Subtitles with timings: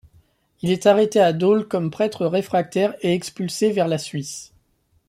[0.63, 4.51] Il est arrêté à Dôle comme prêtre réfractaire et expulsé vers la Suisse.